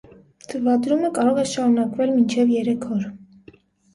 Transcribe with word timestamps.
Ձվադրումը 0.53 1.09
կարող 1.17 1.41
է 1.41 1.43
շարունակվել 1.51 2.13
մինչև 2.15 2.53
երեք 2.55 2.87
օր։ 2.97 3.05